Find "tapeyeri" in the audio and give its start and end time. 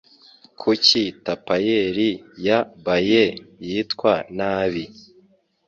1.25-2.09